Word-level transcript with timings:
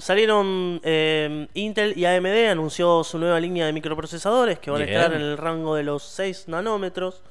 Salieron 0.00 0.80
eh, 0.82 1.46
Intel 1.54 1.96
y 1.96 2.04
AMD 2.04 2.50
anunció 2.50 3.04
su 3.04 3.18
nueva 3.18 3.38
línea 3.38 3.66
de 3.66 3.72
microprocesadores 3.72 4.58
que 4.58 4.70
van 4.70 4.82
a 4.82 4.84
estar 4.84 5.14
en 5.14 5.22
el 5.22 5.38
rango 5.38 5.76
de 5.76 5.84
los 5.84 6.02
6 6.02 6.48
nanómetros. 6.48 7.22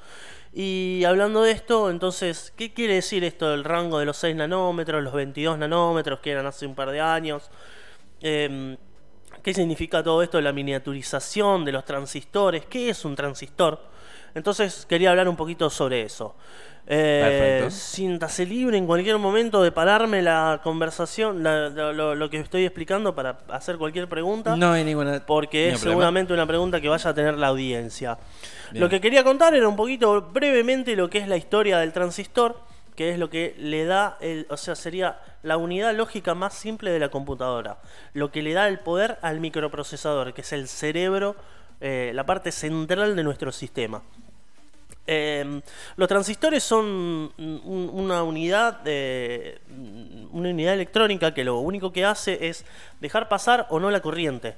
Y 0.52 1.04
hablando 1.04 1.42
de 1.42 1.50
esto, 1.50 1.90
entonces, 1.90 2.52
¿qué 2.56 2.72
quiere 2.72 2.94
decir 2.94 3.22
esto 3.22 3.50
del 3.50 3.64
rango 3.64 3.98
de 3.98 4.06
los 4.06 4.16
6 4.16 4.36
nanómetros, 4.36 5.02
los 5.02 5.12
22 5.12 5.58
nanómetros 5.58 6.20
que 6.20 6.30
eran 6.30 6.46
hace 6.46 6.66
un 6.66 6.74
par 6.74 6.90
de 6.90 7.00
años? 7.00 7.50
Em, 8.22 8.76
¿Qué 9.42 9.52
significa 9.52 10.02
todo 10.02 10.22
esto 10.22 10.38
de 10.38 10.44
la 10.44 10.52
miniaturización 10.52 11.66
de 11.66 11.72
los 11.72 11.84
transistores? 11.84 12.64
¿Qué 12.64 12.88
es 12.88 13.04
un 13.04 13.14
transistor? 13.14 13.78
Entonces 14.34 14.86
quería 14.88 15.10
hablar 15.10 15.28
un 15.28 15.36
poquito 15.36 15.70
sobre 15.70 16.02
eso. 16.02 16.34
Eh. 16.86 17.66
Siéntase 17.70 18.44
libre 18.44 18.76
en 18.76 18.86
cualquier 18.86 19.16
momento 19.18 19.62
de 19.62 19.72
pararme 19.72 20.20
la 20.20 20.60
conversación, 20.62 21.42
la- 21.42 21.70
lo, 21.70 22.30
que 22.30 22.38
estoy 22.38 22.64
explicando 22.64 23.14
para 23.14 23.38
hacer 23.48 23.78
cualquier 23.78 24.08
pregunta. 24.08 24.54
No 24.56 24.72
hay 24.72 24.84
ninguna. 24.84 25.24
Porque 25.24 25.68
es 25.68 25.80
problema. 25.80 25.92
seguramente 25.92 26.34
una 26.34 26.46
pregunta 26.46 26.80
que 26.80 26.88
vaya 26.88 27.10
a 27.10 27.14
tener 27.14 27.38
la 27.38 27.48
audiencia. 27.48 28.18
Bien. 28.70 28.82
Lo 28.82 28.90
que 28.90 29.00
quería 29.00 29.24
contar 29.24 29.54
era 29.54 29.66
un 29.66 29.76
poquito 29.76 30.20
brevemente 30.32 30.94
lo 30.96 31.08
que 31.08 31.18
es 31.18 31.28
la 31.28 31.36
historia 31.36 31.78
del 31.78 31.92
transistor, 31.92 32.60
que 32.96 33.10
es 33.10 33.18
lo 33.18 33.30
que 33.30 33.54
le 33.58 33.86
da, 33.86 34.18
el, 34.20 34.46
o 34.50 34.56
sea, 34.56 34.74
sería 34.74 35.20
la 35.42 35.56
unidad 35.56 35.94
lógica 35.94 36.34
más 36.34 36.54
simple 36.54 36.90
de 36.90 36.98
la 36.98 37.08
computadora. 37.08 37.78
Lo 38.12 38.30
que 38.30 38.42
le 38.42 38.52
da 38.52 38.68
el 38.68 38.78
poder 38.78 39.18
al 39.22 39.40
microprocesador, 39.40 40.34
que 40.34 40.42
es 40.42 40.52
el 40.52 40.68
cerebro, 40.68 41.34
eh, 41.80 42.12
la 42.14 42.24
parte 42.26 42.52
central 42.52 43.16
de 43.16 43.24
nuestro 43.24 43.52
sistema. 43.52 44.02
Eh, 45.06 45.60
los 45.96 46.08
transistores 46.08 46.62
son 46.64 46.84
un- 47.36 47.90
una 47.92 48.22
unidad 48.22 48.80
de, 48.80 49.60
una 50.32 50.48
unidad 50.50 50.74
electrónica 50.74 51.34
que 51.34 51.44
lo 51.44 51.58
único 51.58 51.92
que 51.92 52.04
hace 52.04 52.48
es 52.48 52.64
dejar 53.00 53.28
pasar 53.28 53.66
o 53.70 53.78
no 53.80 53.90
la 53.90 54.00
corriente. 54.00 54.54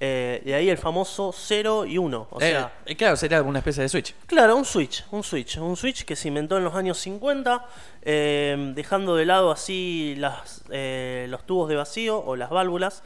Eh, 0.00 0.42
de 0.44 0.54
ahí 0.56 0.68
el 0.68 0.76
famoso 0.76 1.32
0 1.32 1.86
y 1.86 1.98
1. 1.98 2.26
O 2.30 2.40
Eh, 2.40 2.50
sea, 2.50 2.72
eh, 2.84 2.96
claro, 2.96 3.14
sería 3.16 3.40
una 3.42 3.60
especie 3.60 3.84
de 3.84 3.88
switch. 3.88 4.12
Claro, 4.26 4.56
un 4.56 4.64
switch, 4.64 5.04
un 5.12 5.22
switch, 5.22 5.56
un 5.58 5.76
switch 5.76 6.04
que 6.04 6.16
se 6.16 6.26
inventó 6.28 6.56
en 6.58 6.64
los 6.64 6.74
años 6.74 6.98
50, 6.98 7.64
eh, 8.02 8.72
dejando 8.74 9.14
de 9.14 9.24
lado 9.24 9.52
así 9.52 10.16
las, 10.18 10.64
eh, 10.70 11.26
los 11.30 11.46
tubos 11.46 11.68
de 11.68 11.76
vacío 11.76 12.18
o 12.18 12.34
las 12.34 12.50
válvulas, 12.50 13.04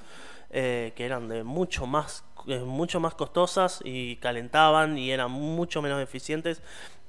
que 0.50 0.92
eran 0.96 1.28
de 1.28 1.44
mucho 1.44 1.86
más, 1.86 2.24
mucho 2.64 3.00
más 3.00 3.14
costosas 3.14 3.80
y 3.84 4.16
calentaban 4.16 4.98
y 4.98 5.10
eran 5.10 5.30
mucho 5.30 5.82
menos 5.82 6.02
eficientes 6.02 6.62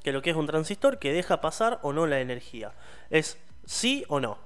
que 0.03 0.11
lo 0.11 0.21
que 0.21 0.29
es 0.29 0.35
un 0.35 0.47
transistor 0.47 0.99
que 0.99 1.13
deja 1.13 1.41
pasar 1.41 1.79
o 1.81 1.93
no 1.93 2.07
la 2.07 2.19
energía. 2.19 2.73
Es 3.09 3.37
sí 3.65 4.05
o 4.07 4.19
no. 4.19 4.37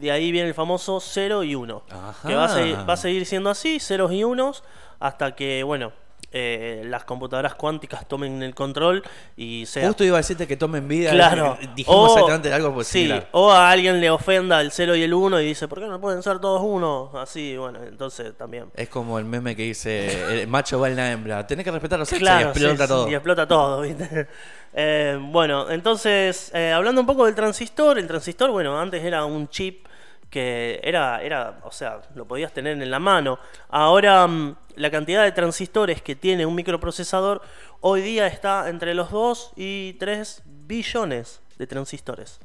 De 0.00 0.12
ahí 0.12 0.32
viene 0.32 0.48
el 0.48 0.54
famoso 0.54 1.00
0 1.00 1.44
y 1.44 1.54
1. 1.54 1.82
Que 2.26 2.34
va 2.34 2.44
a, 2.44 2.48
seguir, 2.48 2.76
va 2.88 2.92
a 2.92 2.96
seguir 2.96 3.24
siendo 3.24 3.48
así, 3.48 3.80
ceros 3.80 4.12
y 4.12 4.22
unos, 4.22 4.62
hasta 5.00 5.34
que, 5.34 5.62
bueno, 5.62 5.92
eh, 6.30 6.82
las 6.84 7.04
computadoras 7.04 7.54
cuánticas 7.54 8.06
tomen 8.06 8.42
el 8.42 8.54
control 8.54 9.02
y 9.36 9.64
sea. 9.66 9.86
Justo 9.86 10.04
iba 10.04 10.16
a 10.16 10.20
decirte 10.20 10.46
que 10.46 10.56
tomen 10.56 10.86
vida. 10.86 11.10
Claro. 11.12 11.56
eh, 11.60 11.68
Dijimos 11.74 12.10
O- 12.10 12.14
exactamente 12.14 12.52
algo 12.52 12.74
pues, 12.74 12.86
sí, 12.86 13.10
o 13.32 13.50
a 13.50 13.70
alguien 13.70 14.00
le 14.00 14.10
ofenda 14.10 14.60
el 14.60 14.70
0 14.70 14.94
y 14.96 15.02
el 15.02 15.14
1 15.14 15.40
y 15.40 15.46
dice, 15.46 15.68
¿por 15.68 15.80
qué 15.80 15.86
no 15.86 16.00
pueden 16.00 16.22
ser 16.22 16.38
todos 16.38 16.60
uno? 16.62 17.10
Así, 17.14 17.56
bueno, 17.56 17.78
entonces 17.82 18.36
también. 18.36 18.66
Es 18.74 18.88
como 18.88 19.18
el 19.18 19.24
meme 19.24 19.56
que 19.56 19.62
dice: 19.62 20.42
el 20.42 20.48
macho 20.48 20.78
va 20.80 20.88
a 20.88 20.90
la 20.90 21.12
hembra. 21.12 21.46
Tenés 21.46 21.64
que 21.64 21.70
respetar 21.70 21.98
los 21.98 22.08
sexos 22.08 22.20
Claro, 22.28 22.48
y 22.48 22.50
explota 22.50 22.84
sí, 22.84 22.88
todo. 22.88 23.08
y 23.10 23.14
explota 23.14 23.48
todo, 23.48 23.80
¿viste? 23.82 24.28
Eh, 24.80 25.18
bueno, 25.18 25.70
entonces, 25.70 26.50
eh, 26.54 26.70
hablando 26.72 27.00
un 27.00 27.06
poco 27.06 27.24
del 27.24 27.34
transistor, 27.34 27.98
el 27.98 28.06
transistor, 28.06 28.50
bueno, 28.50 28.78
antes 28.78 29.02
era 29.02 29.24
un 29.24 29.48
chip 29.48 29.86
que 30.30 30.80
era, 30.82 31.22
era, 31.22 31.60
o 31.64 31.72
sea, 31.72 32.02
lo 32.14 32.26
podías 32.26 32.52
tener 32.52 32.80
en 32.80 32.90
la 32.90 32.98
mano. 32.98 33.38
Ahora, 33.68 34.26
mm, 34.26 34.56
la 34.76 34.90
cantidad 34.90 35.24
de 35.24 35.32
transistores 35.32 36.02
que 36.02 36.14
tiene 36.14 36.46
un 36.46 36.54
microprocesador 36.54 37.42
hoy 37.80 38.02
día 38.02 38.26
está 38.26 38.68
entre 38.68 38.94
los 38.94 39.10
2 39.10 39.52
y 39.56 39.94
3 39.94 40.42
billones 40.44 41.40
de 41.58 41.66
transistores. 41.66 42.40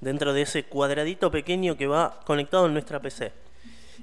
Dentro 0.00 0.32
de 0.32 0.42
ese 0.42 0.64
cuadradito 0.64 1.30
pequeño 1.30 1.76
que 1.76 1.86
va 1.86 2.20
conectado 2.24 2.66
en 2.66 2.72
nuestra 2.72 3.00
PC. 3.00 3.32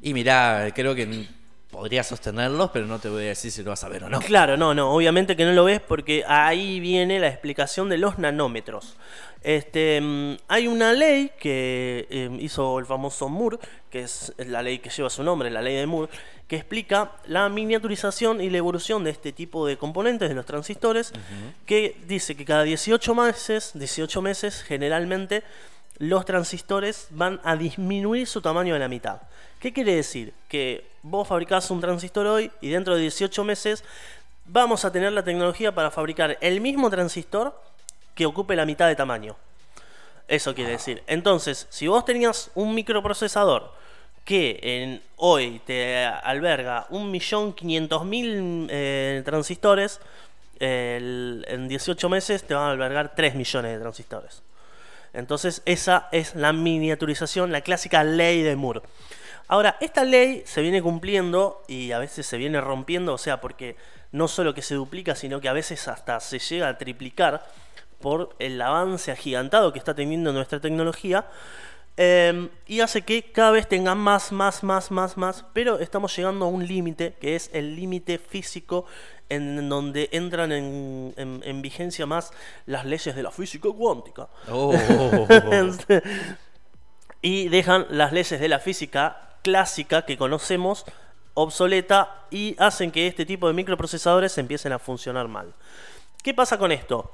Y 0.02 0.14
mirá, 0.14 0.70
creo 0.76 0.94
que 0.94 1.28
podría 1.76 2.04
sostenerlos, 2.04 2.72
pero 2.72 2.86
no 2.86 3.00
te 3.00 3.10
voy 3.10 3.26
a 3.26 3.28
decir 3.28 3.52
si 3.52 3.62
lo 3.62 3.72
vas 3.72 3.84
a 3.84 3.90
ver 3.90 4.06
o 4.06 4.10
no. 4.10 4.20
Claro, 4.22 4.56
no, 4.56 4.74
no, 4.74 4.92
obviamente 4.92 5.36
que 5.36 5.44
no 5.44 5.52
lo 5.52 5.66
ves 5.66 5.82
porque 5.82 6.24
ahí 6.26 6.80
viene 6.80 7.20
la 7.20 7.28
explicación 7.28 7.90
de 7.90 7.98
los 7.98 8.18
nanómetros. 8.18 8.96
Este, 9.44 10.00
mm, 10.02 10.38
hay 10.48 10.68
una 10.68 10.94
ley 10.94 11.32
que 11.38 12.08
eh, 12.10 12.30
hizo 12.40 12.80
el 12.80 12.86
famoso 12.86 13.28
Moore, 13.28 13.58
que 13.92 14.04
es 14.04 14.34
la 14.38 14.64
ley 14.64 14.80
que 14.80 14.90
lleva 14.90 15.10
su 15.10 15.22
nombre, 15.22 15.52
la 15.52 15.62
ley 15.62 15.76
de 15.76 15.86
Moore, 15.86 16.12
que 16.48 16.56
explica 16.56 17.12
la 17.28 17.50
miniaturización 17.50 18.40
y 18.40 18.50
la 18.50 18.58
evolución 18.58 19.04
de 19.04 19.12
este 19.12 19.34
tipo 19.34 19.68
de 19.68 19.78
componentes 19.78 20.30
de 20.30 20.36
los 20.36 20.46
transistores, 20.46 21.12
que 21.66 21.98
dice 22.08 22.36
que 22.36 22.46
cada 22.46 22.64
18 22.64 23.16
meses, 23.16 23.72
18 23.74 24.22
meses 24.22 24.64
generalmente 24.64 25.44
los 25.98 26.26
transistores 26.26 27.08
van 27.12 27.40
a 27.44 27.56
disminuir 27.56 28.28
su 28.28 28.42
tamaño 28.42 28.76
a 28.76 28.80
la 28.80 28.88
mitad. 28.88 29.22
¿Qué 29.66 29.74
quiere 29.74 29.96
decir? 29.96 30.32
Que 30.48 30.86
vos 31.02 31.28
fabricás 31.28 31.72
un 31.72 31.82
transistor 31.82 32.28
hoy 32.28 32.52
y 32.62 32.70
dentro 32.70 32.94
de 32.94 33.02
18 33.02 33.44
meses 33.44 33.84
vamos 34.46 34.86
a 34.86 34.92
tener 34.92 35.12
la 35.12 35.24
tecnología 35.24 35.74
para 35.74 35.90
fabricar 35.90 36.38
el 36.40 36.62
mismo 36.62 36.88
transistor 36.92 37.60
que 38.14 38.28
ocupe 38.28 38.56
la 38.56 38.68
mitad 38.68 38.88
de 38.88 38.96
tamaño. 38.96 39.36
Eso 40.28 40.54
quiere 40.54 40.70
decir. 40.70 41.02
Entonces, 41.08 41.66
si 41.72 41.88
vos 41.88 42.06
tenías 42.06 42.52
un 42.54 42.76
microprocesador 42.76 43.72
que 44.24 45.02
hoy 45.16 45.60
te 45.66 46.06
alberga 46.06 46.88
1.500.000 46.90 48.68
eh, 48.70 49.24
transistores, 49.26 50.00
en 50.60 51.68
18 51.68 52.08
meses 52.08 52.44
te 52.44 52.54
van 52.54 52.66
a 52.68 52.72
albergar 52.72 53.16
3 53.16 53.34
millones 53.34 53.72
de 53.72 53.80
transistores. 53.80 54.44
Entonces, 55.14 55.64
esa 55.66 56.08
es 56.12 56.36
la 56.36 56.54
miniaturización, 56.54 57.52
la 57.52 57.62
clásica 57.62 58.04
ley 58.04 58.44
de 58.44 58.56
Moore. 58.56 58.84
Ahora, 59.48 59.78
esta 59.80 60.04
ley 60.04 60.44
se 60.46 60.62
viene 60.62 60.82
cumpliendo 60.82 61.64
y 61.68 61.92
a 61.92 62.00
veces 62.00 62.26
se 62.26 62.38
viene 62.38 62.60
rompiendo, 62.62 63.14
o 63.14 63.18
sea, 63.18 63.42
porque 63.42 63.76
no 64.12 64.28
solo 64.28 64.54
que 64.54 64.62
se 64.62 64.76
duplica, 64.76 65.16
sino 65.16 65.42
que 65.42 65.50
a 65.50 65.54
veces 65.54 65.88
hasta 65.88 66.20
se 66.20 66.40
llega 66.40 66.70
a 66.70 66.78
triplicar 66.78 67.46
por 68.00 68.36
el 68.40 68.62
avance 68.62 69.12
agigantado 69.12 69.74
que 69.74 69.80
está 69.80 69.94
teniendo 69.96 70.32
nuestra 70.34 70.60
tecnología. 70.60 71.28
eh, 71.98 72.50
y 72.68 72.82
hace 72.82 73.04
que 73.04 73.32
cada 73.32 73.52
vez 73.52 73.68
tengan 73.70 73.98
más, 73.98 74.32
más, 74.34 74.64
más, 74.64 74.92
más, 74.92 75.16
más. 75.18 75.46
Pero 75.54 75.80
estamos 75.80 76.14
llegando 76.16 76.46
a 76.46 76.48
un 76.50 76.66
límite, 76.68 77.14
que 77.22 77.36
es 77.36 77.50
el 77.54 77.76
límite 77.76 78.18
físico, 78.18 78.86
en 79.30 79.70
donde 79.70 80.10
entran 80.12 80.52
en, 80.52 81.14
en- 81.18 81.42
en 81.46 81.62
vigencia 81.62 82.06
más 82.06 82.32
las 82.66 82.86
leyes 82.86 83.16
de 83.16 83.24
la 83.24 83.32
física 83.32 83.70
cuántica. 83.76 84.28
Oh. 84.52 84.74
y 87.22 87.48
dejan 87.50 87.86
las 87.90 88.12
leyes 88.14 88.40
de 88.40 88.48
la 88.50 88.60
física 88.60 89.35
clásica 89.46 90.02
que 90.08 90.18
conocemos 90.18 90.86
obsoleta 91.36 92.26
y 92.32 92.56
hacen 92.58 92.90
que 92.90 93.06
este 93.06 93.28
tipo 93.28 93.48
de 93.48 93.54
microprocesadores 93.54 94.36
empiecen 94.40 94.74
a 94.74 94.80
funcionar 94.80 95.28
mal. 95.28 95.54
¿Qué 96.24 96.34
pasa 96.34 96.58
con 96.58 96.72
esto? 96.72 97.14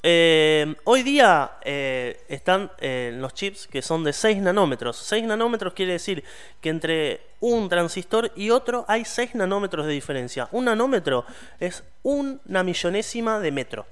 Eh, 0.00 0.72
hoy 0.84 1.02
día 1.02 1.56
eh, 1.62 2.24
están 2.28 2.70
eh, 2.78 3.12
los 3.16 3.34
chips 3.34 3.66
que 3.66 3.82
son 3.82 4.04
de 4.04 4.12
6 4.12 4.40
nanómetros. 4.40 4.98
6 4.98 5.24
nanómetros 5.24 5.74
quiere 5.74 5.94
decir 5.94 6.22
que 6.60 6.68
entre 6.68 7.22
un 7.40 7.68
transistor 7.68 8.30
y 8.36 8.50
otro 8.50 8.84
hay 8.86 9.04
6 9.04 9.34
nanómetros 9.34 9.84
de 9.84 9.94
diferencia. 9.94 10.48
Un 10.52 10.66
nanómetro 10.66 11.24
es 11.58 11.82
una 12.04 12.62
millonésima 12.62 13.40
de 13.40 13.50
metro. 13.50 13.84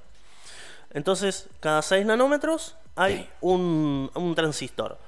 Entonces, 0.92 1.48
cada 1.58 1.82
6 1.82 2.06
nanómetros 2.06 2.76
hay 2.94 3.28
un, 3.40 4.08
un 4.14 4.34
transistor. 4.36 4.98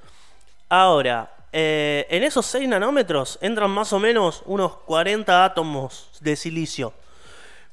Ahora, 0.68 1.30
eh, 1.56 2.08
en 2.10 2.24
esos 2.24 2.46
6 2.46 2.68
nanómetros 2.68 3.38
entran 3.40 3.70
más 3.70 3.92
o 3.92 4.00
menos 4.00 4.42
unos 4.44 4.74
40 4.74 5.44
átomos 5.44 6.08
de 6.20 6.34
silicio. 6.34 6.92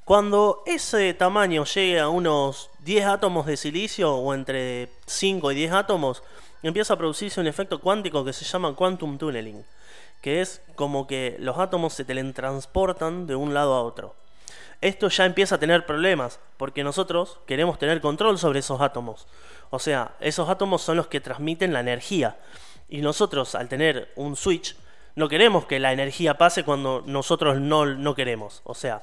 Cuando 0.05 0.61
ese 0.67 1.15
tamaño 1.15 1.65
llegue 1.65 1.99
a 1.99 2.07
unos 2.07 2.69
10 2.81 3.07
átomos 3.07 3.47
de 3.47 3.57
silicio 3.57 4.13
o 4.13 4.35
entre 4.35 4.89
5 5.07 5.51
y 5.51 5.55
10 5.55 5.71
átomos, 5.71 6.21
empieza 6.61 6.93
a 6.93 6.97
producirse 6.97 7.41
un 7.41 7.47
efecto 7.47 7.81
cuántico 7.81 8.23
que 8.23 8.33
se 8.33 8.45
llama 8.45 8.75
quantum 8.75 9.17
tunneling, 9.17 9.65
que 10.21 10.41
es 10.41 10.61
como 10.75 11.07
que 11.07 11.35
los 11.39 11.57
átomos 11.57 11.95
se 11.95 12.05
teletransportan 12.05 13.25
de 13.25 13.33
un 13.33 13.55
lado 13.55 13.73
a 13.73 13.81
otro. 13.81 14.13
Esto 14.81 15.09
ya 15.09 15.25
empieza 15.25 15.55
a 15.55 15.59
tener 15.59 15.87
problemas, 15.87 16.39
porque 16.57 16.83
nosotros 16.83 17.39
queremos 17.47 17.79
tener 17.79 17.99
control 17.99 18.37
sobre 18.37 18.59
esos 18.59 18.79
átomos. 18.79 19.25
O 19.71 19.79
sea, 19.79 20.11
esos 20.19 20.49
átomos 20.49 20.83
son 20.83 20.97
los 20.97 21.07
que 21.07 21.19
transmiten 21.19 21.73
la 21.73 21.79
energía. 21.79 22.37
Y 22.91 23.01
nosotros, 23.01 23.55
al 23.55 23.67
tener 23.67 24.11
un 24.15 24.35
switch, 24.35 24.75
no 25.15 25.27
queremos 25.27 25.65
que 25.65 25.79
la 25.79 25.91
energía 25.91 26.37
pase 26.37 26.63
cuando 26.63 27.03
nosotros 27.07 27.59
no, 27.59 27.85
no 27.87 28.13
queremos. 28.13 28.61
O 28.65 28.75
sea, 28.75 29.01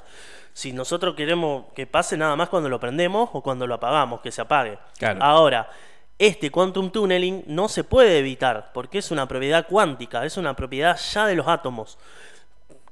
si 0.53 0.71
nosotros 0.71 1.15
queremos 1.15 1.65
que 1.75 1.85
pase 1.85 2.15
nada 2.15 2.35
más 2.37 2.47
cuando 2.49 2.69
lo 2.69 2.79
prendemos 2.79 3.29
o 3.33 3.41
cuando 3.43 3.67
lo 3.67 3.75
apagamos, 3.75 4.21
que 4.21 4.31
se 4.31 4.41
apague. 4.41 4.79
Claro. 4.97 5.21
Ahora, 5.21 5.69
Este 6.21 6.51
quantum 6.51 6.91
tunneling 6.91 7.45
no 7.47 7.69
se 7.69 7.85
puede 7.85 8.19
evitar 8.19 8.71
porque 8.73 8.97
es 8.97 9.09
una 9.09 9.25
propiedad 9.25 9.65
cuántica, 9.67 10.25
es 10.25 10.35
una 10.35 10.53
propiedad 10.53 10.99
ya 11.13 11.25
de 11.25 11.33
los 11.35 11.47
átomos, 11.47 11.97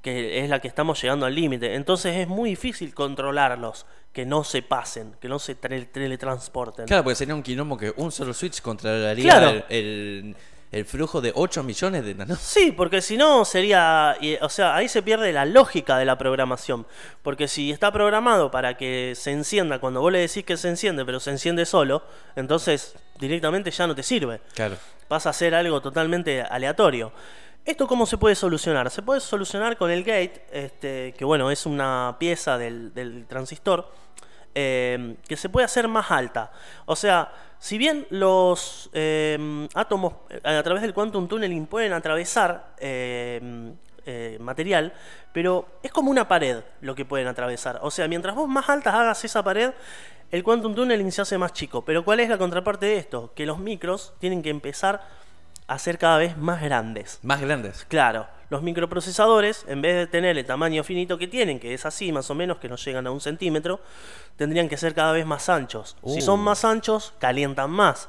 que 0.01 0.39
es 0.39 0.49
la 0.49 0.59
que 0.61 0.69
estamos 0.69 1.01
llegando 1.01 1.25
al 1.25 1.35
límite. 1.35 1.75
Entonces 1.75 2.15
es 2.15 2.27
muy 2.29 2.51
difícil 2.51 2.93
controlarlos, 2.93 3.85
que 4.13 4.25
no 4.25 4.45
se 4.45 4.61
pasen, 4.61 5.13
que 5.19 5.27
no 5.27 5.39
se 5.39 5.55
tele- 5.59 5.85
teletransporten. 5.91 6.85
Claro, 6.85 7.03
porque 7.03 7.15
sería 7.15 7.35
un 7.35 7.43
quilombo 7.43 7.77
que 7.77 7.93
un 7.97 8.13
solo 8.13 8.33
switch 8.33 8.61
controlaría 8.61 9.23
Claro. 9.29 9.49
el, 9.49 9.65
el- 9.69 10.35
el 10.71 10.85
flujo 10.85 11.21
de 11.21 11.31
8 11.33 11.63
millones 11.63 12.05
de 12.05 12.15
nanos. 12.15 12.39
Sí, 12.39 12.71
porque 12.71 13.01
si 13.01 13.17
no 13.17 13.45
sería, 13.45 14.17
o 14.41 14.49
sea, 14.49 14.75
ahí 14.75 14.89
se 14.89 15.01
pierde 15.01 15.31
la 15.31 15.45
lógica 15.45 15.97
de 15.97 16.05
la 16.05 16.17
programación, 16.17 16.85
porque 17.21 17.47
si 17.47 17.71
está 17.71 17.91
programado 17.91 18.51
para 18.51 18.75
que 18.75 19.13
se 19.15 19.31
encienda 19.31 19.79
cuando 19.79 20.01
vos 20.01 20.11
le 20.11 20.19
decís 20.19 20.43
que 20.43 20.57
se 20.57 20.69
enciende, 20.69 21.05
pero 21.05 21.19
se 21.19 21.31
enciende 21.31 21.65
solo, 21.65 22.03
entonces 22.35 22.95
directamente 23.19 23.71
ya 23.71 23.87
no 23.87 23.95
te 23.95 24.03
sirve. 24.03 24.41
Claro. 24.53 24.77
pasa 25.07 25.29
a 25.29 25.33
ser 25.33 25.55
algo 25.55 25.81
totalmente 25.81 26.41
aleatorio. 26.41 27.11
¿Esto 27.65 27.85
cómo 27.87 28.05
se 28.05 28.17
puede 28.17 28.35
solucionar? 28.35 28.89
Se 28.91 29.01
puede 29.01 29.19
solucionar 29.19 29.75
con 29.77 29.91
el 29.91 30.03
gate, 30.03 30.45
este, 30.51 31.13
que 31.17 31.25
bueno, 31.25 31.51
es 31.51 31.65
una 31.65 32.15
pieza 32.17 32.57
del, 32.57 32.93
del 32.93 33.25
transistor, 33.27 33.91
eh, 34.59 35.17
que 35.27 35.37
se 35.37 35.49
puede 35.49 35.65
hacer 35.65 35.87
más 35.87 36.09
alta. 36.09 36.51
O 36.87 36.95
sea, 36.95 37.31
si 37.59 37.77
bien 37.77 38.07
los 38.09 38.89
eh, 38.91 39.67
átomos 39.75 40.13
a 40.43 40.63
través 40.63 40.81
del 40.81 40.95
quantum 40.95 41.27
tunneling 41.27 41.67
pueden 41.67 41.93
atravesar 41.93 42.73
eh, 42.79 43.71
eh, 44.07 44.37
material, 44.39 44.93
pero 45.31 45.67
es 45.83 45.91
como 45.91 46.09
una 46.09 46.27
pared 46.27 46.63
lo 46.81 46.95
que 46.95 47.05
pueden 47.05 47.27
atravesar. 47.27 47.77
O 47.83 47.91
sea, 47.91 48.07
mientras 48.07 48.33
vos 48.33 48.49
más 48.49 48.67
altas 48.67 48.95
hagas 48.95 49.23
esa 49.23 49.43
pared, 49.43 49.73
el 50.31 50.43
quantum 50.43 50.73
tunneling 50.73 51.11
se 51.11 51.21
hace 51.21 51.37
más 51.37 51.53
chico. 51.53 51.85
Pero 51.85 52.03
¿cuál 52.03 52.19
es 52.19 52.29
la 52.29 52.39
contraparte 52.39 52.87
de 52.87 52.97
esto? 52.97 53.31
Que 53.35 53.45
los 53.45 53.59
micros 53.59 54.15
tienen 54.19 54.41
que 54.41 54.49
empezar 54.49 55.01
a 55.67 55.77
ser 55.77 55.99
cada 55.99 56.17
vez 56.17 56.35
más 56.35 56.63
grandes. 56.63 57.19
Más 57.21 57.41
grandes. 57.41 57.85
Claro, 57.85 58.27
los 58.49 58.61
microprocesadores, 58.61 59.65
en 59.67 59.81
vez 59.81 59.95
de 59.95 60.07
tener 60.07 60.37
el 60.37 60.45
tamaño 60.45 60.83
finito 60.83 61.17
que 61.17 61.27
tienen, 61.27 61.59
que 61.59 61.73
es 61.73 61.85
así 61.85 62.11
más 62.11 62.29
o 62.31 62.35
menos, 62.35 62.57
que 62.57 62.69
no 62.69 62.75
llegan 62.77 63.05
a 63.07 63.11
un 63.11 63.19
centímetro, 63.21 63.79
tendrían 64.37 64.69
que 64.69 64.77
ser 64.77 64.93
cada 64.93 65.11
vez 65.11 65.25
más 65.25 65.49
anchos. 65.49 65.97
Si 66.05 66.19
Uh. 66.19 66.21
son 66.21 66.39
más 66.39 66.63
anchos, 66.65 67.13
calientan 67.19 67.69
más. 67.71 68.07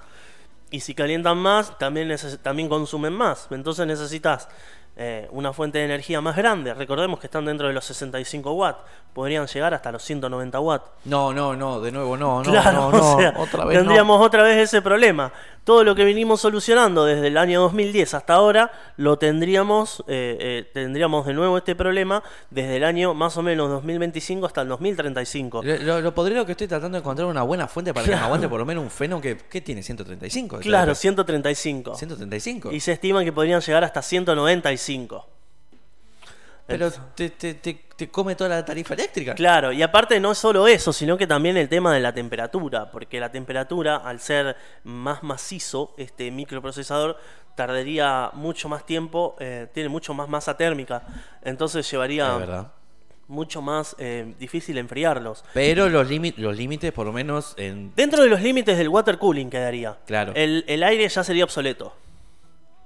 Y 0.70 0.80
si 0.80 0.94
calientan 0.94 1.38
más, 1.38 1.78
también, 1.78 2.68
consumen 2.68 3.12
más. 3.14 3.48
Entonces 3.50 3.86
necesitas 3.86 4.48
eh, 4.96 5.26
una 5.30 5.52
fuente 5.52 5.78
de 5.78 5.84
energía 5.86 6.20
más 6.20 6.36
grande. 6.36 6.74
Recordemos 6.74 7.20
que 7.20 7.26
están 7.26 7.46
dentro 7.46 7.68
de 7.68 7.72
los 7.72 7.84
65 7.86 8.52
watts. 8.52 8.78
Podrían 9.14 9.46
llegar 9.46 9.72
hasta 9.72 9.90
los 9.92 10.02
190 10.02 10.60
watts. 10.60 10.90
No, 11.06 11.32
no, 11.32 11.56
no, 11.56 11.80
de 11.80 11.90
nuevo 11.90 12.16
no, 12.16 12.42
no, 12.42 12.50
Claro, 12.50 12.90
no, 12.90 12.98
no, 12.98 13.14
o 13.16 13.18
sea, 13.18 13.32
otra 13.38 13.64
vez 13.64 13.76
no. 13.78 13.82
tendríamos 13.84 14.20
otra 14.20 14.42
vez 14.42 14.56
ese 14.58 14.82
problema. 14.82 15.32
Todo 15.68 15.84
lo 15.84 15.94
que 15.94 16.02
venimos 16.02 16.40
solucionando 16.40 17.04
desde 17.04 17.26
el 17.26 17.36
año 17.36 17.60
2010 17.60 18.14
hasta 18.14 18.32
ahora, 18.32 18.72
lo 18.96 19.18
tendríamos, 19.18 20.02
eh, 20.08 20.38
eh, 20.40 20.70
tendríamos 20.72 21.26
de 21.26 21.34
nuevo 21.34 21.58
este 21.58 21.76
problema 21.76 22.22
desde 22.48 22.76
el 22.76 22.84
año 22.84 23.12
más 23.12 23.36
o 23.36 23.42
menos 23.42 23.68
2025 23.68 24.46
hasta 24.46 24.62
el 24.62 24.68
2035. 24.68 25.62
Lo, 25.62 25.76
lo, 25.76 26.00
lo 26.00 26.14
podrido 26.14 26.46
que 26.46 26.52
estoy 26.52 26.68
tratando 26.68 26.96
de 26.96 27.00
encontrar 27.00 27.28
una 27.28 27.42
buena 27.42 27.68
fuente 27.68 27.92
para 27.92 28.06
que 28.06 28.12
me 28.12 28.16
aguante 28.16 28.48
por 28.48 28.60
lo 28.60 28.64
menos 28.64 28.82
un 28.82 28.90
feno 28.90 29.20
que, 29.20 29.36
¿qué 29.36 29.60
tiene? 29.60 29.82
135. 29.82 30.60
Claro, 30.60 30.94
135. 30.94 31.96
135. 31.96 32.72
Y 32.72 32.80
se 32.80 32.92
estima 32.92 33.22
que 33.22 33.34
podrían 33.34 33.60
llegar 33.60 33.84
hasta 33.84 34.00
195. 34.00 35.37
Pero 36.68 36.90
te, 37.14 37.30
te, 37.30 37.54
te, 37.54 37.80
te 37.96 38.10
come 38.10 38.36
toda 38.36 38.50
la 38.50 38.64
tarifa 38.64 38.92
eléctrica. 38.92 39.34
Claro, 39.34 39.72
y 39.72 39.82
aparte 39.82 40.20
no 40.20 40.32
es 40.32 40.38
solo 40.38 40.68
eso, 40.68 40.92
sino 40.92 41.16
que 41.16 41.26
también 41.26 41.56
el 41.56 41.68
tema 41.70 41.94
de 41.94 42.00
la 42.00 42.12
temperatura, 42.12 42.90
porque 42.90 43.18
la 43.18 43.32
temperatura, 43.32 43.96
al 43.96 44.20
ser 44.20 44.54
más 44.84 45.22
macizo, 45.22 45.94
este 45.96 46.30
microprocesador 46.30 47.16
tardaría 47.56 48.30
mucho 48.34 48.68
más 48.68 48.84
tiempo, 48.84 49.34
eh, 49.40 49.66
tiene 49.72 49.88
mucho 49.88 50.12
más 50.12 50.28
masa 50.28 50.58
térmica, 50.58 51.02
entonces 51.42 51.90
llevaría 51.90 52.70
mucho 53.28 53.62
más 53.62 53.96
eh, 53.98 54.34
difícil 54.38 54.76
enfriarlos. 54.76 55.44
Pero 55.54 55.88
los, 55.88 56.08
límites 56.08 56.38
los 56.38 56.54
límites, 56.54 56.92
por 56.92 57.06
lo 57.06 57.12
menos 57.12 57.54
en... 57.56 57.94
Dentro 57.96 58.22
de 58.22 58.28
los 58.28 58.42
límites 58.42 58.76
del 58.76 58.90
water 58.90 59.16
cooling 59.18 59.48
quedaría. 59.48 59.96
Claro. 60.06 60.32
El, 60.34 60.64
el 60.68 60.82
aire 60.82 61.08
ya 61.08 61.24
sería 61.24 61.44
obsoleto. 61.44 61.94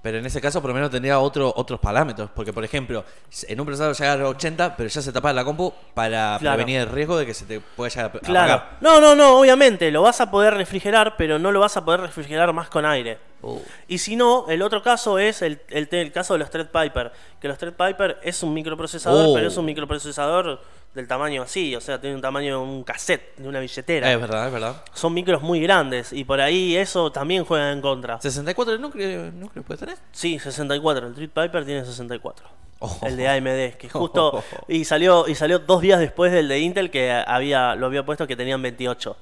Pero 0.03 0.19
en 0.19 0.27
ese 0.27 0.41
caso 0.41 0.61
por 0.61 0.69
lo 0.71 0.75
menos 0.75 0.91
tendría 0.91 1.21
otro, 1.21 1.53
otros 1.57 1.79
parámetros. 1.79 2.29
Porque, 2.35 2.53
por 2.53 2.65
ejemplo, 2.65 3.05
en 3.47 3.61
un 3.61 3.67
procesador 3.67 3.95
llega 3.97 4.13
a 4.13 4.17
los 4.17 4.31
80, 4.31 4.77
pero 4.77 4.89
ya 4.89 5.01
se 5.01 5.13
tapa 5.13 5.33
la 5.33 5.45
compu 5.45 5.73
para 5.95 6.37
Claro. 6.41 6.57
prevenir 6.57 6.81
el 6.81 6.89
riesgo 6.89 7.17
de 7.17 7.25
que 7.25 7.35
se 7.35 7.45
te 7.45 7.61
pueda 7.61 7.89
llegar 7.89 8.07
a 8.07 8.19
Claro. 8.19 8.53
apagar. 8.55 8.79
No, 8.81 9.01
no, 9.01 9.15
no, 9.15 9.39
obviamente, 9.39 9.91
lo 9.93 10.03
vas 10.03 10.21
a 10.21 10.31
poder 10.31 10.55
refrigerar, 10.55 11.15
pero 11.17 11.39
no 11.39 11.53
lo 11.53 11.61
vas 11.61 11.77
a 11.77 11.85
poder 11.85 12.01
refrigerar 12.01 12.53
más 12.53 12.69
con 12.69 12.85
aire. 12.85 13.19
Uh. 13.43 13.59
Y 13.89 13.99
si 13.99 14.17
no, 14.17 14.47
el 14.49 14.63
otro 14.63 14.83
caso 14.83 15.19
es 15.19 15.41
el, 15.43 15.61
el, 15.69 15.89
el 15.91 16.13
caso 16.13 16.33
de 16.35 16.39
los 16.41 16.51
Threadpiper. 16.51 17.13
Que 17.41 17.47
los 17.49 17.59
Threadpiper 17.59 18.19
es 18.23 18.43
un 18.43 18.53
microprocesador, 18.55 19.33
pero 19.35 19.47
es 19.49 19.57
un 19.57 19.65
microprocesador 19.65 20.61
del 20.95 21.09
tamaño 21.09 21.43
así, 21.43 21.75
o 21.75 21.81
sea, 21.81 22.01
tiene 22.01 22.17
un 22.17 22.23
tamaño 22.23 22.59
de 22.59 22.65
un 22.65 22.85
cassette, 22.85 23.37
de 23.37 23.49
una 23.49 23.61
billetera. 23.61 24.13
Es 24.13 24.21
verdad, 24.21 24.47
es 24.47 24.53
verdad. 24.53 24.85
Son 24.93 25.15
micros 25.15 25.41
muy 25.41 25.61
grandes 25.61 26.13
y 26.13 26.25
por 26.25 26.41
ahí 26.41 26.77
eso 26.77 27.11
también 27.11 27.45
juega 27.45 27.73
en 27.73 27.81
contra. 27.81 28.21
64 28.21 28.79
núcleos 28.79 29.33
núcleo 29.33 29.65
puedes 29.65 29.81
tener. 29.81 29.97
Sí, 30.13 30.39
64. 30.39 31.07
El 31.07 31.15
Threadpiper 31.15 31.65
tiene 31.65 31.85
64. 31.85 32.47
Oh. 32.81 32.99
El 33.03 33.17
de 33.17 33.29
AMD, 33.29 33.77
que 33.79 33.89
justo 33.93 34.43
y 34.69 34.85
salió 34.85 35.29
y 35.29 35.35
salió 35.35 35.61
dos 35.61 35.81
días 35.81 36.01
después 36.01 36.33
del 36.33 36.49
de 36.49 36.59
Intel 36.59 36.91
que 36.91 37.13
había 37.13 37.75
lo 37.75 37.87
había 37.87 38.05
puesto 38.05 38.27
que 38.27 38.37
tenían 38.37 38.61
28. 38.61 39.17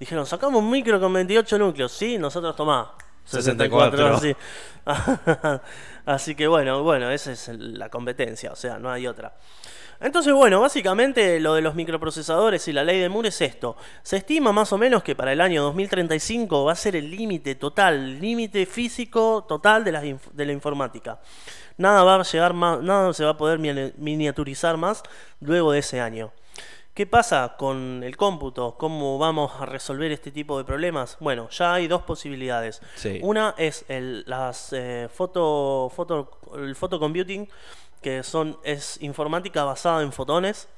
Dijeron, 0.00 0.26
sacamos 0.26 0.62
un 0.62 0.70
micro 0.70 0.98
con 0.98 1.12
28 1.12 1.58
núcleos. 1.58 1.92
Sí, 1.92 2.18
nosotros 2.18 2.56
tomá. 2.56 2.92
64. 3.24 4.18
sí. 4.20 4.34
Así 6.06 6.34
que 6.34 6.46
bueno, 6.48 6.82
bueno, 6.82 7.10
esa 7.10 7.32
es 7.32 7.48
la 7.48 7.88
competencia, 7.88 8.50
o 8.52 8.56
sea, 8.56 8.78
no 8.78 8.90
hay 8.90 9.06
otra. 9.06 9.34
Entonces, 10.00 10.32
bueno, 10.34 10.60
básicamente 10.60 11.38
lo 11.38 11.54
de 11.54 11.62
los 11.62 11.76
microprocesadores 11.76 12.66
y 12.66 12.72
la 12.72 12.82
ley 12.82 12.98
de 12.98 13.08
Moore 13.08 13.28
es 13.28 13.40
esto. 13.40 13.76
Se 14.02 14.16
estima 14.16 14.50
más 14.50 14.72
o 14.72 14.78
menos 14.78 15.04
que 15.04 15.14
para 15.14 15.32
el 15.32 15.40
año 15.40 15.62
2035 15.62 16.64
va 16.64 16.72
a 16.72 16.74
ser 16.76 16.96
el 16.96 17.08
límite 17.08 17.54
total, 17.54 18.18
límite 18.20 18.66
físico 18.66 19.44
total 19.48 19.84
de 19.84 19.92
la, 19.92 20.00
de 20.00 20.44
la 20.44 20.52
informática. 20.52 21.20
Nada 21.76 22.02
va 22.02 22.16
a 22.16 22.22
llegar 22.24 22.52
más, 22.52 22.80
nada 22.82 23.12
se 23.12 23.24
va 23.24 23.30
a 23.30 23.36
poder 23.36 23.60
mini- 23.60 23.92
miniaturizar 23.96 24.76
más 24.76 25.04
luego 25.40 25.70
de 25.70 25.78
ese 25.78 26.00
año. 26.00 26.32
¿Qué 26.94 27.06
pasa 27.06 27.54
con 27.56 28.02
el 28.04 28.18
cómputo? 28.18 28.76
¿Cómo 28.76 29.16
vamos 29.16 29.52
a 29.58 29.64
resolver 29.64 30.12
este 30.12 30.30
tipo 30.30 30.58
de 30.58 30.64
problemas? 30.64 31.16
Bueno, 31.20 31.48
ya 31.48 31.72
hay 31.72 31.88
dos 31.88 32.02
posibilidades. 32.02 32.82
Sí. 32.96 33.18
Una 33.22 33.54
es 33.56 33.86
el, 33.88 34.24
las 34.26 34.74
eh, 34.74 35.08
foto, 35.10 35.90
foto, 35.94 36.38
el 36.54 36.76
photocomputing, 36.76 37.48
que 38.02 38.22
son, 38.22 38.58
es 38.62 39.00
informática 39.00 39.64
basada 39.64 40.02
en 40.02 40.12
fotones. 40.12 40.68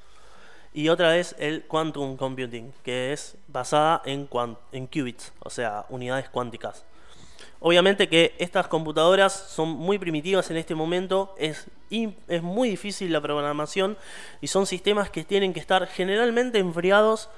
Y 0.73 0.87
otra 0.87 1.17
es 1.17 1.35
el 1.37 1.65
quantum 1.65 2.15
computing, 2.15 2.71
que 2.81 3.11
es 3.11 3.35
basada 3.49 4.01
en, 4.05 4.29
en 4.71 4.87
qubits, 4.87 5.33
o 5.39 5.49
sea, 5.49 5.85
unidades 5.89 6.29
cuánticas. 6.29 6.85
Obviamente 7.59 8.07
que 8.07 8.35
estas 8.37 8.67
computadoras 8.67 9.33
son 9.49 9.69
muy 9.69 9.97
primitivas 9.97 10.51
en 10.51 10.57
este 10.57 10.75
momento, 10.75 11.33
es, 11.37 11.67
es 11.89 12.43
muy 12.43 12.69
difícil 12.69 13.11
la 13.11 13.21
programación 13.21 13.97
y 14.41 14.47
son 14.47 14.65
sistemas 14.65 15.09
que 15.09 15.23
tienen 15.23 15.53
que 15.53 15.59
estar 15.59 15.87
generalmente 15.87 16.59
enfriados 16.59 17.29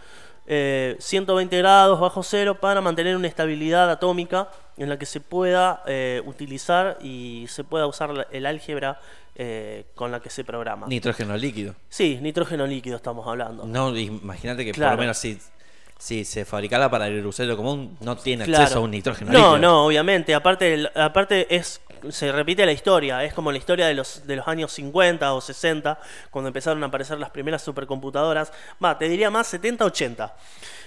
eh, 0.49 0.95
120 0.99 1.57
grados 1.57 1.99
bajo 1.99 2.23
cero 2.23 2.59
para 2.59 2.79
mantener 2.79 3.17
una 3.17 3.27
estabilidad 3.27 3.91
atómica 3.91 4.49
en 4.77 4.87
la 4.87 4.97
que 4.97 5.05
se 5.05 5.19
pueda 5.19 5.83
eh, 5.87 6.21
utilizar 6.25 6.97
y 7.01 7.45
se 7.49 7.65
pueda 7.65 7.85
usar 7.85 8.27
el 8.31 8.45
álgebra 8.45 9.01
eh, 9.35 9.85
con 9.93 10.09
la 10.09 10.21
que 10.21 10.29
se 10.29 10.45
programa. 10.45 10.87
Nitrógeno 10.87 11.35
líquido. 11.35 11.75
Sí, 11.89 12.17
nitrógeno 12.21 12.65
líquido 12.65 12.95
estamos 12.95 13.27
hablando. 13.27 13.65
No, 13.65 13.95
imagínate 13.95 14.63
que 14.63 14.73
por 14.73 14.91
lo 14.91 14.97
menos 14.97 15.17
si, 15.17 15.37
si 15.99 16.25
se 16.25 16.45
fabricara 16.45 16.89
para 16.89 17.07
el 17.07 17.25
usuario 17.25 17.57
común, 17.57 17.97
no 18.01 18.15
tiene 18.17 18.45
Claro. 18.45 18.63
acceso 18.63 18.79
a 18.79 18.83
un 18.83 18.91
nitrógeno 18.91 19.31
No, 19.31 19.37
líquido. 19.39 19.57
no, 19.59 19.85
obviamente. 19.85 20.35
Aparte, 20.35 20.89
aparte 20.95 21.53
es 21.55 21.81
se 22.11 22.31
repite 22.31 22.63
la 22.65 22.71
historia. 22.71 23.23
Es 23.23 23.33
como 23.33 23.51
la 23.51 23.57
historia 23.57 23.87
de 23.87 23.95
los, 23.95 24.27
de 24.27 24.35
los 24.35 24.47
años 24.47 24.71
50 24.71 25.33
o 25.33 25.41
60, 25.41 25.99
cuando 26.29 26.47
empezaron 26.49 26.83
a 26.83 26.87
aparecer 26.87 27.17
las 27.19 27.31
primeras 27.31 27.63
supercomputadoras. 27.63 28.53
Va, 28.83 28.97
te 28.99 29.09
diría 29.09 29.31
más 29.31 29.47
70, 29.47 29.83
80. 29.85 30.35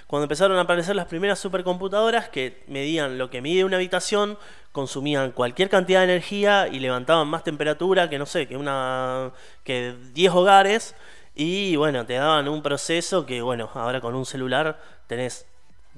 Cuando 0.07 0.25
empezaron 0.25 0.57
a 0.57 0.63
aparecer 0.63 0.95
las 0.97 1.07
primeras 1.07 1.39
supercomputadoras 1.41 2.29
que 2.29 2.63
medían 2.69 3.19
lo 3.19 3.29
que 3.31 3.41
mide 3.43 3.65
una 3.65 3.77
habitación, 3.77 4.39
consumían 4.73 5.33
cualquier 5.33 5.69
cantidad 5.69 6.01
de 6.01 6.05
energía 6.13 6.69
y 6.71 6.79
levantaban 6.79 7.27
más 7.29 7.43
temperatura 7.45 8.09
que 8.09 8.19
no 8.19 8.27
sé, 8.27 8.47
que 8.47 8.57
una 8.57 9.33
que 9.65 9.95
10 10.15 10.33
hogares 10.33 10.95
y 11.43 11.75
bueno, 11.77 12.05
te 12.05 12.15
daban 12.15 12.49
un 12.49 12.63
proceso 12.63 13.25
que 13.25 13.41
bueno, 13.41 13.71
ahora 13.75 14.01
con 14.03 14.15
un 14.15 14.27
celular 14.27 14.79
tenés 15.07 15.47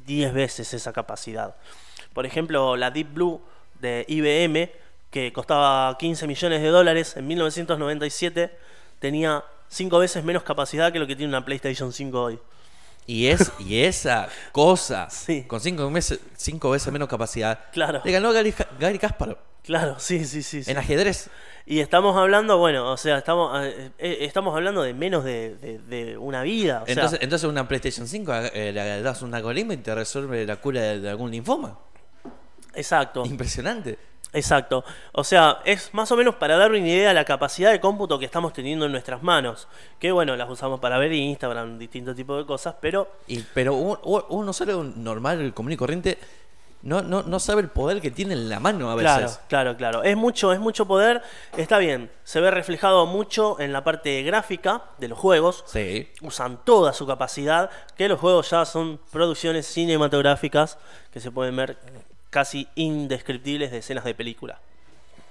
10 0.06 0.32
veces 0.32 0.72
esa 0.72 0.92
capacidad. 0.92 1.56
Por 2.12 2.26
ejemplo, 2.26 2.76
la 2.76 2.90
Deep 2.92 3.12
Blue 3.14 3.40
de 3.80 4.04
IBM, 4.06 4.70
que 5.10 5.32
costaba 5.32 5.96
15 5.98 6.28
millones 6.28 6.62
de 6.62 6.68
dólares 6.68 7.16
en 7.16 7.26
1997, 7.26 8.56
tenía 9.00 9.42
5 9.68 9.98
veces 9.98 10.22
menos 10.22 10.44
capacidad 10.44 10.92
que 10.92 11.00
lo 11.00 11.06
que 11.08 11.16
tiene 11.16 11.30
una 11.30 11.44
PlayStation 11.44 11.92
5 11.92 12.22
hoy. 12.22 12.38
Y, 13.08 13.26
es, 13.26 13.50
y 13.58 13.82
esa 13.82 14.28
cosa, 14.52 15.10
Sí. 15.10 15.42
con 15.48 15.60
cinco, 15.60 15.90
meses, 15.90 16.20
cinco 16.36 16.70
veces 16.70 16.92
menos 16.92 17.08
capacidad, 17.08 17.58
Claro. 17.72 18.00
le 18.04 18.12
ganó 18.12 18.32
Gary, 18.32 18.54
Gary 18.78 18.98
Kasparov 19.00 19.38
Claro, 19.64 19.96
sí, 19.98 20.24
sí, 20.24 20.42
sí. 20.42 20.64
sí. 20.64 20.70
en 20.70 20.78
ajedrez. 20.78 21.30
Y 21.66 21.78
estamos 21.78 22.16
hablando, 22.16 22.58
bueno, 22.58 22.90
o 22.90 22.96
sea, 22.96 23.18
estamos, 23.18 23.64
eh, 23.64 23.90
eh, 23.98 24.16
estamos 24.22 24.54
hablando 24.56 24.82
de 24.82 24.94
menos 24.94 25.22
de, 25.24 25.54
de- 25.56 25.78
de 25.78 26.18
una 26.18 26.42
vida. 26.42 26.80
O 26.82 26.86
sea, 26.86 26.92
Entonces, 26.94 27.18
entonces 27.22 27.48
una 27.48 27.68
PlayStation 27.68 28.08
5 28.08 28.32
eh, 28.52 28.72
le 28.72 29.02
das 29.02 29.22
un 29.22 29.32
algoritmo 29.34 29.72
y 29.72 29.76
te 29.76 29.94
resuelve 29.94 30.44
la 30.44 30.56
cura 30.56 30.80
de, 30.80 31.00
de 31.00 31.10
algún 31.10 31.30
linfoma. 31.30 31.78
exacto. 32.74 33.24
Impresionante. 33.24 33.98
Exacto. 34.34 34.82
O 35.12 35.24
sea, 35.24 35.58
es 35.66 35.92
más 35.92 36.10
o 36.10 36.16
menos 36.16 36.36
para 36.36 36.56
dar 36.56 36.70
una 36.70 36.78
idea 36.88 37.08
de 37.08 37.14
la 37.14 37.24
capacidad 37.26 37.70
de 37.70 37.80
cómputo 37.80 38.18
que 38.18 38.24
estamos 38.24 38.52
teniendo 38.54 38.86
en 38.86 38.92
nuestras 38.92 39.22
manos. 39.22 39.68
Que 39.98 40.10
bueno, 40.10 40.34
las 40.36 40.48
usamos 40.48 40.80
para 40.80 40.96
ver 40.98 41.12
Instagram, 41.12 41.78
distintos 41.78 42.16
tipos 42.16 42.38
de 42.38 42.46
cosas, 42.46 42.74
pero 42.80 43.08
Y, 43.26 43.40
pero 43.54 43.74
un- 43.74 43.98
un- 44.04 44.24
uno 44.30 44.52
solo 44.54 44.78
un 44.78 45.04
normal, 45.04 45.52
común 45.52 45.72
y 45.72 45.76
corriente, 45.76 46.16
no, 46.82 47.00
no, 47.00 47.22
no 47.22 47.38
sabe 47.38 47.62
el 47.62 47.68
poder 47.68 48.00
que 48.00 48.10
tiene 48.10 48.34
en 48.34 48.48
la 48.48 48.58
mano 48.58 48.90
a 48.90 48.98
claro, 48.98 49.22
veces. 49.22 49.40
claro, 49.48 49.76
claro. 49.76 50.02
Es 50.02 50.16
mucho, 50.16 50.52
es 50.52 50.58
mucho 50.58 50.86
poder. 50.86 51.22
Está 51.56 51.78
bien. 51.78 52.10
Se 52.24 52.40
ve 52.40 52.50
reflejado 52.50 53.06
mucho 53.06 53.60
en 53.60 53.72
la 53.72 53.84
parte 53.84 54.22
gráfica 54.22 54.82
de 54.98 55.08
los 55.08 55.18
juegos. 55.18 55.64
Sí. 55.66 56.10
Usan 56.22 56.58
toda 56.64 56.92
su 56.92 57.06
capacidad. 57.06 57.70
Que 57.96 58.08
los 58.08 58.18
juegos 58.18 58.50
ya 58.50 58.64
son 58.64 58.98
producciones 59.12 59.66
cinematográficas 59.66 60.78
que 61.12 61.20
se 61.20 61.30
pueden 61.30 61.54
ver 61.56 61.78
casi 62.30 62.66
indescriptibles 62.74 63.70
de 63.70 63.78
escenas 63.78 64.04
de 64.04 64.14
película. 64.14 64.60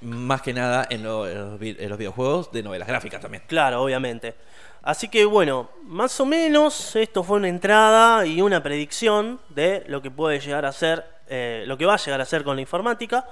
Más 0.02 0.42
que 0.42 0.54
nada 0.54 0.88
en, 0.90 1.04
lo- 1.04 1.28
en 1.28 1.38
los, 1.52 1.60
vi- 1.60 1.78
en 1.80 1.90
los 1.90 1.98
videojuegos 1.98 2.52
de 2.52 2.64
novelas 2.64 2.88
gráficas 2.88 3.22
también. 3.22 3.44
Claro, 3.48 3.84
obviamente. 3.84 4.36
Así 4.84 5.08
que 5.10 5.26
bueno, 5.26 5.70
más 5.84 6.20
o 6.20 6.26
menos 6.26 6.96
esto 6.96 7.24
fue 7.24 7.38
una 7.38 7.48
entrada 7.50 8.26
y 8.26 8.42
una 8.42 8.64
predicción 8.64 9.40
de 9.50 9.84
lo 9.88 10.02
que 10.02 10.10
puede 10.10 10.40
llegar 10.40 10.66
a 10.66 10.72
ser, 10.72 11.06
eh, 11.28 11.64
lo 11.68 11.78
que 11.78 11.86
va 11.86 11.94
a 11.94 11.98
llegar 11.98 12.20
a 12.20 12.26
ser 12.26 12.44
con 12.44 12.56
la 12.56 12.62
informática. 12.64 13.28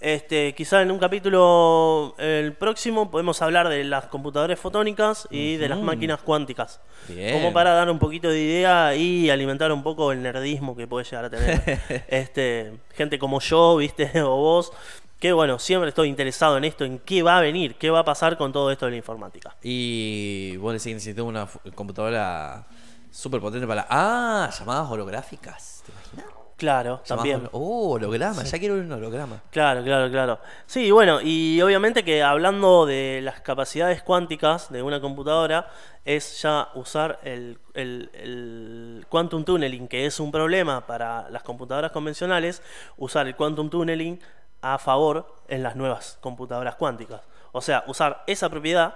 Este, 0.00 0.54
quizá 0.54 0.80
en 0.82 0.90
un 0.90 0.98
capítulo 0.98 2.14
el 2.18 2.52
próximo 2.54 3.10
podemos 3.10 3.40
hablar 3.42 3.68
de 3.68 3.84
las 3.84 4.06
computadoras 4.06 4.58
fotónicas 4.58 5.28
y 5.30 5.56
de 5.56 5.68
las 5.68 5.78
máquinas 5.78 6.20
cuánticas. 6.20 6.80
Bien. 7.08 7.34
Como 7.34 7.52
para 7.52 7.74
dar 7.74 7.90
un 7.90 7.98
poquito 7.98 8.28
de 8.30 8.40
idea 8.40 8.94
y 8.96 9.28
alimentar 9.30 9.72
un 9.72 9.82
poco 9.82 10.10
el 10.10 10.22
nerdismo 10.22 10.74
que 10.74 10.86
puede 10.86 11.04
llegar 11.04 11.26
a 11.26 11.30
tener 11.30 12.04
este, 12.08 12.72
gente 12.94 13.18
como 13.18 13.40
yo, 13.40 13.76
viste, 13.76 14.10
o 14.22 14.36
vos. 14.36 14.72
Que 15.18 15.32
bueno, 15.32 15.58
siempre 15.58 15.88
estoy 15.88 16.08
interesado 16.08 16.58
en 16.58 16.64
esto, 16.64 16.84
en 16.84 16.98
qué 16.98 17.22
va 17.22 17.38
a 17.38 17.40
venir, 17.40 17.76
qué 17.76 17.88
va 17.90 18.00
a 18.00 18.04
pasar 18.04 18.36
con 18.36 18.52
todo 18.52 18.70
esto 18.70 18.84
de 18.86 18.90
la 18.92 18.96
informática. 18.98 19.56
Y 19.62 20.56
vos 20.58 20.72
decís 20.72 20.84
que 20.86 20.94
necesitamos 20.94 21.30
una 21.30 21.48
computadora 21.74 22.66
súper 23.10 23.40
potente 23.40 23.66
para... 23.66 23.86
Ah, 23.88 24.50
llamadas 24.58 24.90
holográficas. 24.90 25.82
¿Te 25.86 25.92
imaginas? 25.92 26.26
Claro, 26.56 27.00
Llamadas 27.04 27.06
también. 27.08 27.38
holo- 27.40 27.50
Oh, 27.52 27.90
holograma. 27.94 28.42
Ya 28.44 28.58
quiero 28.58 28.74
un 28.74 28.90
holograma. 28.92 29.40
Claro, 29.50 29.82
claro, 29.82 30.10
claro. 30.10 30.38
Sí, 30.66 30.90
bueno, 30.90 31.20
y 31.22 31.60
obviamente 31.62 32.04
que 32.04 32.22
hablando 32.22 32.84
de 32.86 33.20
las 33.22 33.40
capacidades 33.40 34.02
cuánticas 34.02 34.70
de 34.70 34.82
una 34.82 35.00
computadora, 35.00 35.68
es 36.04 36.42
ya 36.42 36.68
usar 36.74 37.18
el, 37.24 37.58
el, 37.74 38.10
el 38.14 39.06
quantum 39.08 39.44
tunneling, 39.44 39.88
que 39.88 40.06
es 40.06 40.20
un 40.20 40.30
problema 40.30 40.86
para 40.86 41.28
las 41.30 41.42
computadoras 41.42 41.90
convencionales, 41.92 42.62
usar 42.98 43.26
el 43.26 43.34
quantum 43.34 43.68
tunneling 43.70 44.20
a 44.64 44.78
favor 44.78 45.26
en 45.46 45.62
las 45.62 45.76
nuevas 45.76 46.16
computadoras 46.22 46.76
cuánticas. 46.76 47.20
O 47.52 47.60
sea, 47.60 47.84
usar 47.86 48.24
esa 48.26 48.48
propiedad 48.48 48.94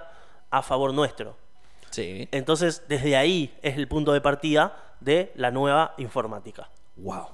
a 0.49 0.63
favor 0.63 0.93
nuestro. 0.93 1.37
Sí. 1.91 2.27
Entonces, 2.31 2.83
desde 2.87 3.15
ahí 3.15 3.55
es 3.61 3.77
el 3.77 3.87
punto 3.87 4.11
de 4.11 4.19
partida 4.19 4.75
de 4.99 5.31
la 5.35 5.51
nueva 5.51 5.93
informática. 5.97 6.69
Wow. 6.97 7.27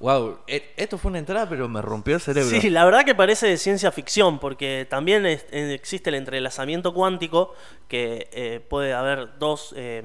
Wow. 0.00 0.38
E- 0.46 0.72
Esto 0.76 0.96
fue 0.96 1.10
una 1.10 1.18
entrada, 1.18 1.48
pero 1.48 1.68
me 1.68 1.82
rompió 1.82 2.14
el 2.14 2.20
cerebro. 2.20 2.48
Sí, 2.60 2.70
la 2.70 2.84
verdad 2.84 3.04
que 3.04 3.14
parece 3.16 3.48
de 3.48 3.56
ciencia 3.56 3.90
ficción, 3.90 4.38
porque 4.38 4.86
también 4.88 5.26
es- 5.26 5.44
existe 5.50 6.10
el 6.10 6.14
entrelazamiento 6.16 6.94
cuántico, 6.94 7.52
que 7.88 8.28
eh, 8.32 8.60
puede 8.68 8.94
haber 8.94 9.38
dos, 9.38 9.72
eh, 9.76 10.02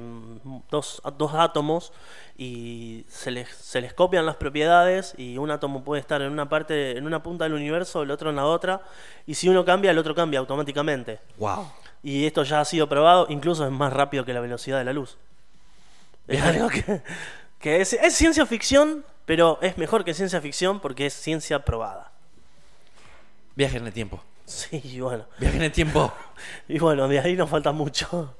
dos, 0.71 1.01
dos 1.17 1.33
átomos 1.35 1.93
y 2.38 3.05
se 3.07 3.29
les, 3.29 3.47
se 3.50 3.81
les 3.81 3.93
copian 3.93 4.25
las 4.25 4.38
propiedades 4.38 5.13
y 5.17 5.38
un 5.38 5.51
átomo 5.51 5.83
puede 5.83 6.01
estar 6.01 6.21
en 6.23 6.31
una 6.31 6.50
parte, 6.50 6.97
en 6.97 7.05
una 7.05 7.21
punta 7.21 7.43
del 7.43 7.53
universo, 7.53 8.01
el 8.01 8.09
otro 8.09 8.31
en 8.31 8.38
la 8.38 8.45
otra, 8.45 8.81
y 9.27 9.35
si 9.35 9.47
uno 9.47 9.63
cambia, 9.63 9.91
el 9.91 9.97
otro 10.00 10.15
cambia 10.15 10.39
automáticamente. 10.39 11.19
Wow. 11.38 11.71
Y 12.01 12.25
esto 12.25 12.43
ya 12.43 12.62
ha 12.62 12.65
sido 12.65 12.89
probado, 12.89 13.27
incluso 13.29 13.63
es 13.63 13.71
más 13.71 13.93
rápido 13.93 14.25
que 14.25 14.33
la 14.33 14.39
velocidad 14.41 14.79
de 14.79 14.85
la 14.85 14.93
luz. 14.93 15.17
Es 16.27 16.41
algo 16.41 16.69
que, 16.69 17.01
que 17.59 17.81
es, 17.81 17.93
es 17.93 18.13
ciencia 18.15 18.45
ficción, 18.45 19.05
pero 19.25 19.59
es 19.61 19.77
mejor 19.77 20.03
que 20.03 20.13
ciencia 20.13 20.41
ficción 20.41 20.79
porque 20.79 21.05
es 21.05 21.13
ciencia 21.13 21.63
probada. 21.63 22.11
Viaje 23.55 23.77
en 23.77 23.87
el 23.87 23.93
tiempo. 23.93 24.21
Sí, 24.45 24.81
y 24.83 24.99
bueno. 24.99 25.25
Viaje 25.39 25.57
en 25.57 25.63
el 25.63 25.71
tiempo. 25.71 26.11
Y 26.67 26.77
bueno, 26.79 27.07
de 27.07 27.19
ahí 27.19 27.35
nos 27.35 27.49
falta 27.49 27.71
mucho. 27.71 28.35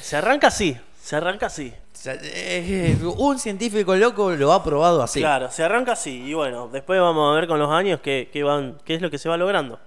Se 0.00 0.16
arranca 0.16 0.48
así, 0.48 0.76
se 1.00 1.14
arranca 1.14 1.46
así. 1.46 1.72
Eh, 2.06 2.96
un 3.18 3.38
científico 3.38 3.94
loco 3.94 4.30
lo 4.32 4.52
ha 4.52 4.64
probado 4.64 5.02
así. 5.02 5.20
Claro, 5.20 5.50
se 5.50 5.62
arranca 5.62 5.92
así. 5.92 6.24
Y 6.24 6.34
bueno, 6.34 6.68
después 6.68 7.00
vamos 7.00 7.30
a 7.30 7.36
ver 7.36 7.46
con 7.46 7.58
los 7.58 7.70
años 7.70 8.00
qué, 8.02 8.30
qué 8.32 8.42
van, 8.42 8.78
qué 8.84 8.94
es 8.94 9.02
lo 9.02 9.10
que 9.10 9.18
se 9.18 9.28
va 9.28 9.36
logrando. 9.36 9.78